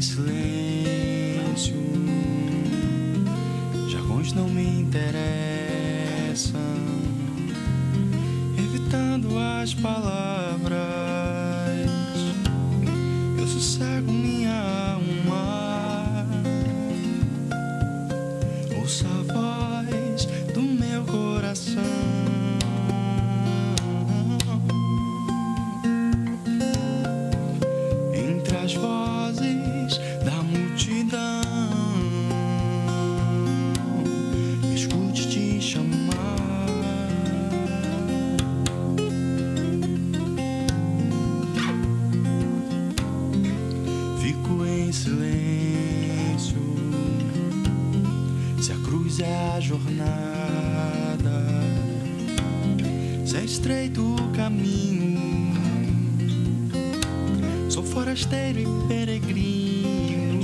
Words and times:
silêncio. 0.00 1.74
Jargões 3.88 4.32
não 4.32 4.48
me 4.48 4.80
interessam, 4.80 6.60
evitando 8.58 9.38
as 9.38 9.74
palavras. 9.74 10.80
Eu 13.38 13.46
sossego 13.46 14.10
minha 14.10 14.54
alma. 14.94 15.69
É 49.22 49.52
a 49.54 49.60
jornada, 49.60 50.10
se 53.26 53.36
é 53.36 53.44
estreito 53.44 54.14
o 54.14 54.32
caminho, 54.34 55.20
sou 57.68 57.82
forasteiro 57.82 58.60
e 58.60 58.88
peregrino. 58.88 60.40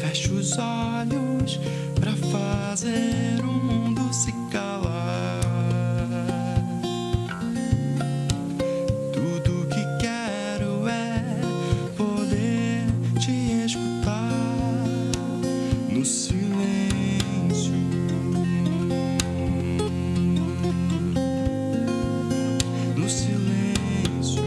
Fecho 0.00 0.32
os 0.32 0.56
olhos 0.56 1.60
pra 1.94 2.12
fazer 2.12 3.44
o 3.44 3.52
mundo 3.52 3.91
silêncio. 16.04 17.72
No 22.96 23.08
silêncio. 23.08 24.42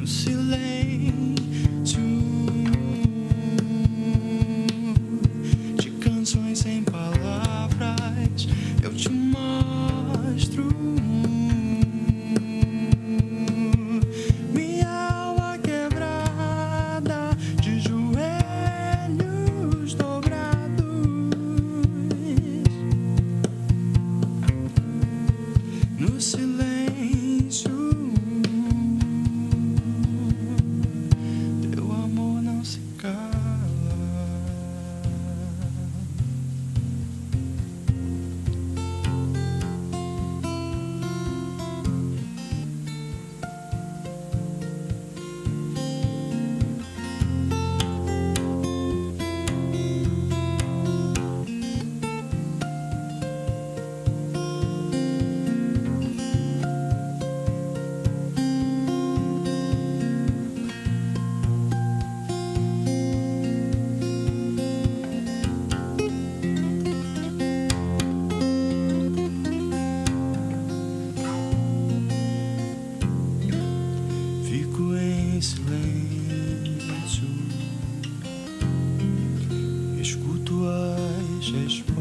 No 0.00 0.06
silêncio. 0.06 1.14
De 5.76 5.90
canções 6.00 6.58
sem 6.60 6.82
palavras, 6.84 8.48
eu 8.82 8.94
te 8.94 9.10
mando 9.10 9.83
astro. 10.36 11.33
silêncio, 75.44 77.28
escuto 80.00 80.64
as 80.66 81.50
respostas. 81.50 81.93